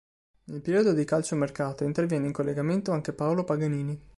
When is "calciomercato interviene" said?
1.05-2.25